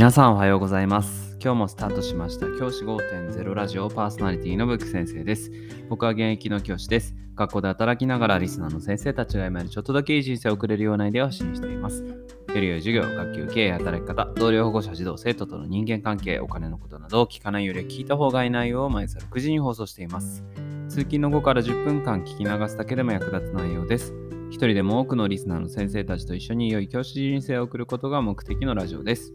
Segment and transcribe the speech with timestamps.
[0.00, 1.36] 皆さんおはようございます。
[1.42, 5.52] 今日もスタートしました教師5.0ラジオパーソナリティのブック先生です。
[5.90, 7.14] 僕は現役の教師です。
[7.36, 12.02] 学校で働きながらリスナーの先生たちが今よりちょっとだけいい人生を送れるようなアイデアを発信しています。
[12.02, 12.14] よ
[12.48, 20.42] り良い授業、学級経営、働き方、同僚保護者、児童、生徒との人間関係、お金のことなどを聞かないより聞いた方がいい内容を毎朝6時に放送しています。
[20.88, 24.14] 通勤の後から10分間聞き流すだけでも役立つ内容です。
[24.48, 29.34] 一人でも多くのリスナーの先生たちと一緒に良い教師人生を送ることが目的のラジオです。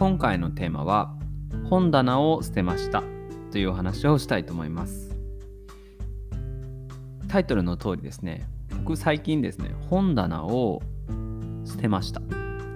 [0.00, 1.14] 今回のテーマは
[1.68, 3.02] 本棚を捨てました
[3.52, 5.14] というお話をしたいと思います。
[7.28, 10.80] タイトルの通りですね、僕最近ですね、本棚を
[11.66, 12.22] 捨てました。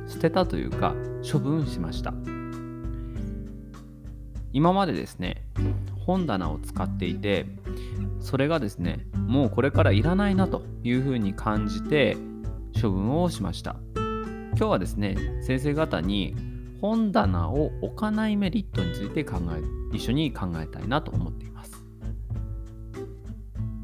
[0.06, 0.94] 捨てたというか
[1.26, 2.12] 処分しました。
[4.52, 5.46] 今までですね、
[6.04, 7.46] 本棚を使っていて、
[8.20, 12.18] それがですね、もうこれからいらないなというふうに感じて
[12.78, 13.76] 処分をしました。
[13.94, 16.52] 今日はですね、先生方に
[16.84, 21.82] 本棚を置かないメリットについて考え、一緒に考えたいなと思っています。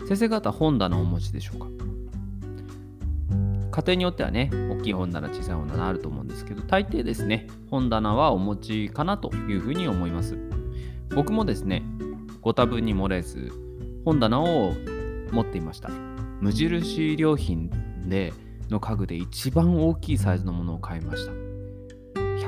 [0.07, 1.67] 先生方、本棚をお持ちでしょうか？
[3.71, 10.37] 家庭によってはね、大きい本棚、小さい本棚あると思うんですけど、大抵ですね、本棚はお持ちかなというふうに思います。
[11.15, 11.83] 僕もですね、
[12.43, 13.51] ご多分に漏れず、
[14.05, 14.75] 本棚を
[15.33, 15.89] 持っていました。
[16.43, 17.71] 無印良品
[18.11, 18.35] で
[18.69, 21.33] の家具で一番大きいサイズのものを買いました。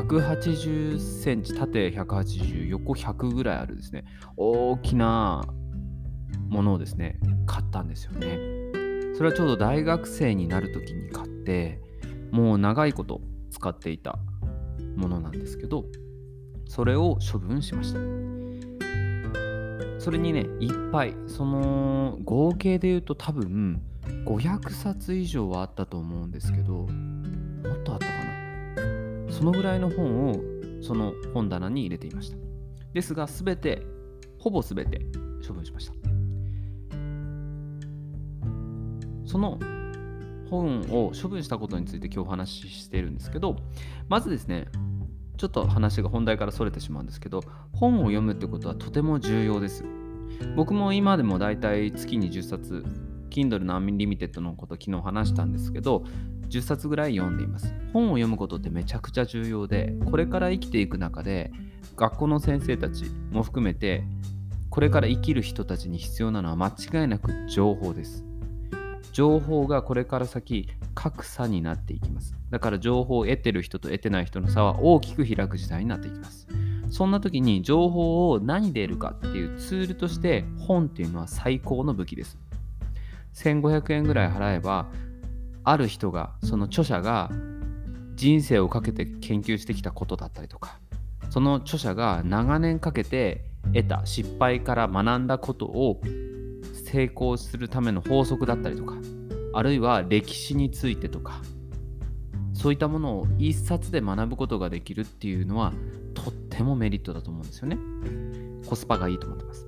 [0.02, 4.04] 180センチ、縦180、横100ぐらいあるですね、
[4.36, 5.44] 大きな
[6.48, 8.38] ものをですね、買ったんですよね。
[9.14, 11.80] それはちょうど大学生になる時に買って、
[12.30, 14.18] もう長いこと使っていた
[14.96, 15.84] ものなんですけど、
[16.66, 18.00] それを処分しました。
[19.98, 23.82] それにね、いっぱい、その合計で言うと多分
[24.26, 26.86] 500冊以上はあったと思うんですけど、も
[27.74, 28.21] っとあったかな？
[29.42, 30.40] そのぐらいの本を
[30.82, 32.36] その本棚に入れていました。
[32.92, 33.82] ですが、すべて、
[34.38, 35.00] ほぼすべて
[35.44, 35.94] 処分しました。
[39.24, 39.58] その
[40.48, 43.56] 本を処分したことについて今日お話ししているんですけど、
[44.08, 44.68] まずですね、
[45.36, 49.84] ちょっと話が本題からそれてしまうんですけど、本を読むってことはとても重要です。
[50.54, 52.84] 僕も今でもだいたい月に10冊、
[53.32, 56.04] Kindle の Unlimited のこと昨日話したんですけど、
[56.50, 57.74] 10冊ぐらい読んでいます。
[57.92, 61.50] 本を読むことってめちゃくちゃ重要で、これから生きていく中で、
[61.96, 64.04] 学校の先生たちも含めて、
[64.68, 68.24] これから生きる人たちに必要なのは間違いなく情報です。
[69.12, 72.34] 情報がこれから先格差になっていきます。
[72.50, 76.48] だから情報を得てる人と得てない人の差は大きく開く時代になっていきます。
[76.90, 82.38] そんな時に情報を何で得るかっていうツールとして本っていうのは最高の武器です。
[83.34, 84.90] 1500円ぐらい払えば
[85.64, 87.30] ある人がその著者が
[88.14, 90.78] 人生をかけて研究してきたことだったりとか
[91.30, 96.00] その著者が長年かけて得た失敗から学んだことを
[96.84, 98.96] 成功するための法則だったりとか
[99.54, 101.40] あるいは歴史についてとか
[102.52, 105.72] そういったものを一冊で学ぶことができるっていうのは
[106.14, 107.78] とってもメリットだと思うんですよね。
[108.66, 109.66] コスパがいいと思ってます。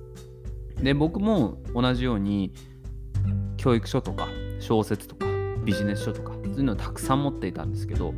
[0.81, 2.53] で僕も同じように
[3.65, 4.27] 教育書とか
[4.59, 5.25] 小説とか
[5.63, 8.13] ビジネス書とかそういうのをたくさん持っていたんですけど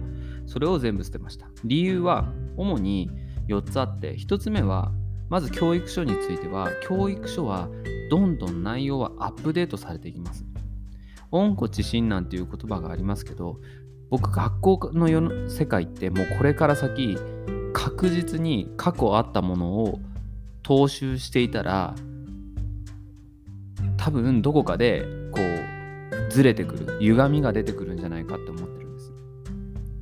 [0.45, 1.47] それを全部捨てました。
[1.63, 3.09] 理由は主に
[3.47, 4.91] 4つあって1つ目は
[5.29, 7.69] まず教育書については教育書は
[8.09, 10.45] どんどん内容はアップデートされていきます。
[11.31, 13.61] 温故知新なんていう言葉がありますけど
[14.09, 17.17] 僕学校の世の世界ってもうこれから先
[17.71, 19.99] 確実に過去あったものを
[20.63, 21.95] 踏襲していたら
[23.95, 29.13] 多分どこかでこうずれてくる歪みが出てくるんじゃないかって思ってるんです。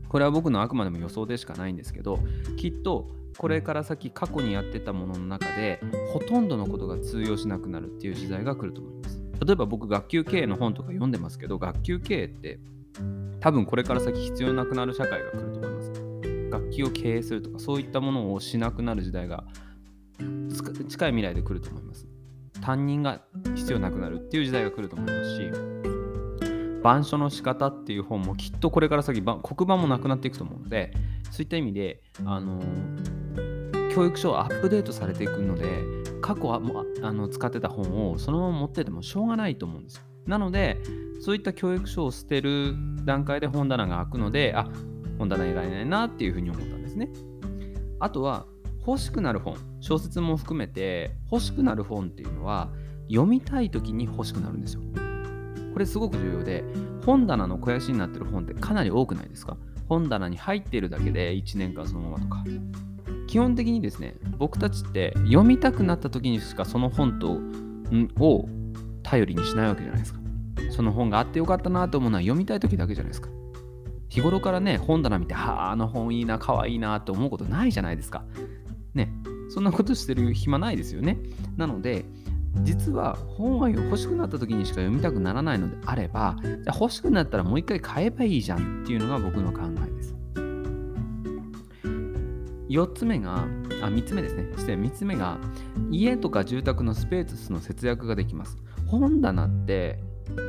[0.08, 2.20] これは僕のあくまでも予想でしかないんですけど
[2.58, 5.82] きっとこれから先過去にやってたものの中で
[6.14, 9.22] ほとんどのことが通用しなくなるっていう時代が来ると思います。
[9.46, 12.60] 例えば僕学級経営の本とか読んでますけど学級経営って
[13.42, 15.92] 多分これから先必要なくなる社会が来ると思います。
[16.50, 19.44] 学級を経営するとかそういったものをしなくなる時代が
[20.88, 22.08] 近い未来で来ると思います。
[22.66, 23.22] 担任が
[23.56, 25.52] 必要なくなるっていう時代が来ると思いますし
[26.80, 30.92] 板書の仕方っていう本もきっとこれから先黒板もなくなっていくと思うので
[31.30, 32.62] そういった意味で、あの
[33.94, 35.84] 教育書はアップデートされていくので
[36.22, 36.62] 過去は
[37.02, 40.04] あの使ってた本をそのまま持っててもしょうがないと思うんですよ。
[40.28, 40.80] なので
[41.22, 42.74] そういった教育書を捨てる
[43.04, 44.68] 段階で本棚が開くのであ
[45.20, 47.10] 本棚いられないなっていうふうに思ったんですね。
[48.00, 48.46] あとは
[48.88, 49.75] 欲しくなる本。
[49.86, 52.70] 小説も含めて欲しくなる本っていうのは
[53.08, 54.82] 読みたい時に欲しくなるんですよ。
[55.74, 56.64] これすごく重要で
[57.06, 59.58] 本棚の肥やしになってる本ってかなり多くないですか？
[59.88, 62.44] 本棚に入っているだけで1年間そのままとか。
[63.28, 67.40] 基本的にですね僕たちって読みたくなった時にしかその本と
[68.20, 68.50] を
[69.04, 70.20] 頼りにしないわけじゃないですか。
[70.72, 73.30] その本があってよかったなと思うのは読みたい時だけじゃないですか。
[74.10, 78.26] 日頃からね本棚見てはああの本いいなかわいいなって思うことないじゃないですか。
[78.96, 79.14] ね
[79.50, 81.18] そんなことしてる暇ないですよね
[81.58, 82.06] なので
[82.64, 90.16] 実は本は欲しくなった時にしか読みたくならないのであればじゃ欲しくなったらもう一回買えばいいじゃんっていうのが僕の考えです
[92.70, 93.44] 4つ目が、
[93.82, 94.48] あ、3つ目ですね。
[94.58, 95.40] 失礼、3つ目が、
[95.92, 98.58] 家とか住宅のスペースの節約ができます。
[98.88, 100.00] 本棚って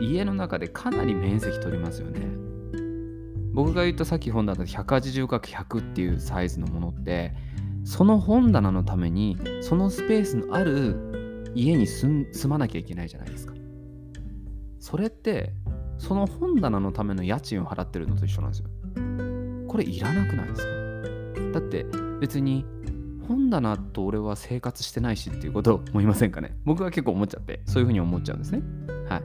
[0.01, 2.21] 家の中でかなり面積取りますよね。
[3.53, 7.35] 僕が言ったさっき本棚 180×100 っていうサイズのものって、
[7.87, 13.55] その本棚のために、そのスペースのある家に住まなきゃいけないじゃないですか。
[14.81, 15.55] それって、
[15.97, 18.69] その本棚のための家賃を払ってるのと一緒なんですよ。
[19.69, 21.61] これいらなくないですか？
[21.61, 21.87] だって
[22.21, 22.67] 別に
[23.29, 26.57] 本棚と俺は生活してないしっていうことを思いませんかね？
[26.65, 28.63] 僕は結構思っちゃってそういうふうに思っちゃうんですね
[29.09, 29.23] はい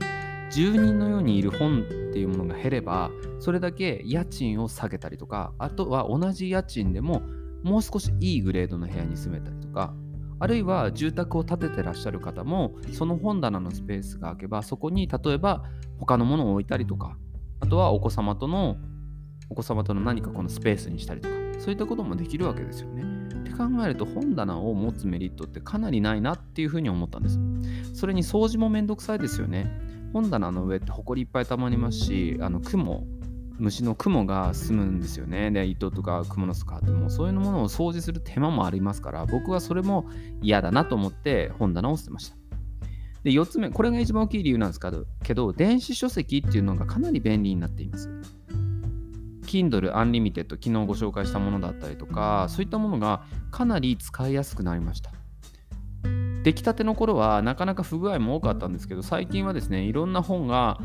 [0.52, 3.10] 住人のようにいる本っていうものが減れば
[3.40, 7.22] それだけ家賃を下げたりとかあとは同じ家賃でも
[7.62, 9.94] もう少しいいグレードの部屋に住めたりとか
[10.38, 15.62] あるいは住宅を建ててらっしゃる方もその本棚のスペースが空けばそこに例えば
[15.98, 17.16] 他のものを置いたりとか
[17.60, 18.76] あとはお子様との
[19.48, 23.04] お子様との何かこのスペースにしたりとかそういったこともできるわけですよね。
[23.40, 27.38] って考えると本棚を持つメリットってかなりないなっていうふうに思ったんです。
[27.94, 29.70] それに掃除もめんどくさいですよね。
[30.12, 33.04] 本棚の上ってほこりいっぱいたまりますし、あの雲、
[33.58, 35.50] 虫の雲が住むんですよね。
[35.50, 40.06] で、糸とか蜘蛛の巣かってもそういうものを掃除する手間もありますから、僕はそれも
[40.40, 42.36] 嫌だなと思って本棚を捨てました。
[43.24, 44.80] で、4つ目、これが一番大きい理由なんです
[45.22, 48.10] けど、電子書籍っていうのがかなり便利になっています。
[49.52, 55.12] Kindle Unlimited 昨日ご紹介したものだったりとかそういったものがかなり使いやすくなりました
[56.42, 60.78] 出来たての頃はなかなか不具合も多かったんですけど最近はですねいろんな本が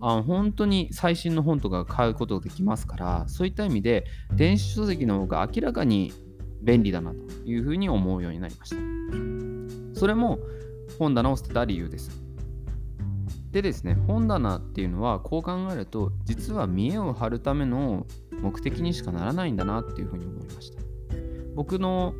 [0.00, 6.12] あ本当に最新の本とか買うことができますからそういった意味で電子書籍の方が明らかに
[6.62, 8.76] 便利だなというふうに思うようになりました
[9.98, 10.38] それも
[10.98, 12.28] 本棚を捨てた理由です
[13.52, 18.06] でですね、本棚っていうのはこう考えると、実は見栄を張るための
[18.42, 20.82] 目的にしかならないんだなっていうふうに思いました。
[21.54, 22.14] 僕の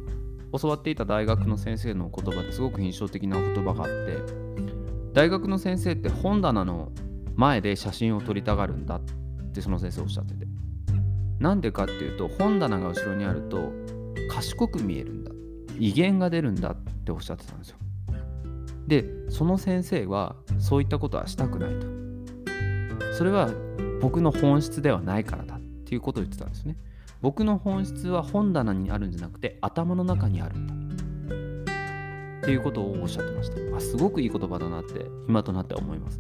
[0.59, 4.19] 教わっていた大学の先生の言葉ですごく印象的な言葉があって、
[5.13, 6.93] 大学の先生って本棚の
[7.39, 9.01] 前で写真を撮りたがるんだっ
[9.55, 10.47] てその先生おっしゃってて。
[11.39, 13.73] なんでかっていうと、本棚が後ろにあると
[14.29, 15.31] 賢く見えるんだ。
[15.79, 17.79] 威厳が出るんだっておっしゃってたんですよ。
[18.89, 21.87] でその先生はそういったことはしたくないと
[23.15, 23.51] それは
[24.01, 26.77] 僕の本質ではないからだっていうことを言ってたんですね
[27.21, 30.75] 僕の本質は本棚にあるんじゃなくて頭の中にあるんだ
[31.75, 36.19] っていうことをおっしゃってましたあすごくいい言葉だなって今となっては思います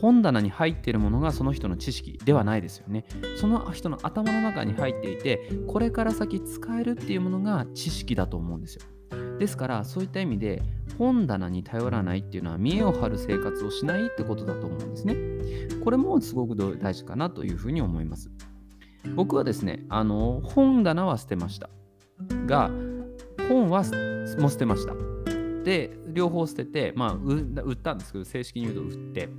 [0.00, 3.04] 本棚に入っているものがその人の知識ではないですよね
[3.36, 8.82] その人の頭の中に入っていてこれから先使えるっていうものが知識だと思うんですよ
[9.38, 10.62] ですからそういった意味で
[10.98, 15.16] 本棚に頼らないっていうのは見栄を張る生活をしないってことだと思うんですね。
[15.82, 18.30] これもすごく大事かなというふうに思います。
[19.14, 21.70] 僕はですね、あの本棚は捨てました。
[22.46, 22.70] が、
[23.48, 23.82] 本は
[24.38, 24.94] もう捨てました。
[25.64, 29.30] で、両方捨てて、まあ、売ったんですけど、正式に言うと売って、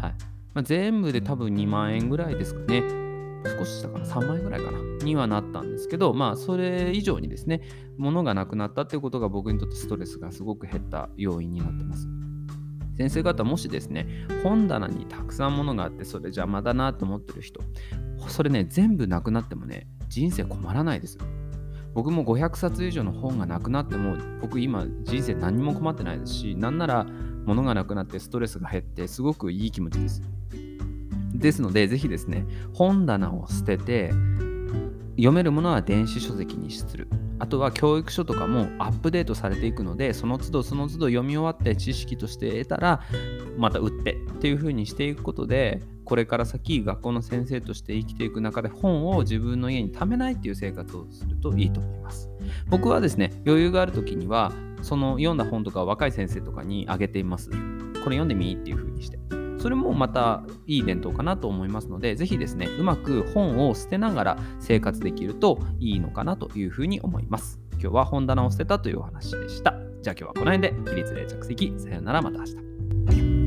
[0.00, 0.14] はい
[0.52, 2.82] まあ、全部で多分2万円ぐらいですかね。
[3.58, 7.62] 少ししたかな、3万円ぐらいかな、にはなったんですけど、まあ、それ以上にですね、
[7.96, 12.08] 物がなくなったっていうことが僕にとってストレスがすごく減った要因になってます。
[12.96, 17.62] 先生方、もしですね、本棚にたくさん物があって、それ邪魔だなと思ってる人、
[18.28, 21.16] それね、全部なくなってもね、人生困らないです。
[21.94, 27.06] 僕も500冊以上の本がなくなっても、僕今人生何も困ってないですし、なんなら
[27.44, 30.22] 物がなくなってストレスが減って、すごくいい気持ちです。
[31.34, 34.12] ですので、ぜひですね、本棚を捨てて、
[35.16, 37.08] 読めるものは電子書籍にする。
[37.38, 43.00] あとは教育書とかもアップデートされていくので、その都度その都度読み終わって知識として得たら、
[43.56, 52.28] また売ってっていう風にしていくことで、これから先学校の先生として生きていく中で本を自分の家に貯めないっていう生活をするといいと思います。
[52.68, 54.52] 僕はですね、余裕がある時には、
[54.82, 57.50] その読んだ本とか若い先生とかにあげています。
[57.50, 57.56] こ
[58.10, 59.18] れ読んでみっていう風にして。
[59.58, 67.60] それもまたいい伝統かなと思いますので、ぜひですね、うまく本を捨てながら生活できるといいのかなというふうに思います。
[67.72, 69.74] 今日は本棚を捨てたというお話でした。
[70.02, 73.39] じゃあ今日はこの辺で、起立例着席、さよならまた明日。